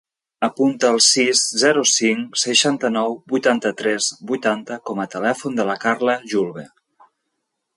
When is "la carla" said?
5.69-6.17